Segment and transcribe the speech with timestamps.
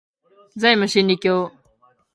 [0.55, 1.51] ザイム真理教